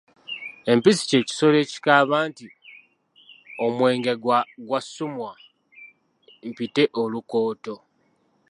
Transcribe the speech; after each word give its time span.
Empisi 0.71 1.03
kye 1.09 1.19
kisolo 1.27 1.57
ekikaaba 1.63 2.17
nti 2.29 2.47
"Omwenge 3.65 4.13
gwa 4.67 4.79
Ssuumwa, 4.83 5.31
mpite 6.47 6.83
olukooto". 7.01 7.75